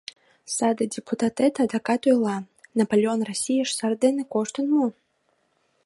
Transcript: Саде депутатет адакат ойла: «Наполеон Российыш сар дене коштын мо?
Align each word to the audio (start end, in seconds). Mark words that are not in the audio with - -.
Саде 0.55 0.85
депутатет 0.95 1.53
адакат 1.63 2.01
ойла: 2.11 2.37
«Наполеон 2.77 3.19
Российыш 3.29 3.69
сар 3.77 3.93
дене 4.03 4.23
коштын 4.33 4.65
мо? 4.75 4.85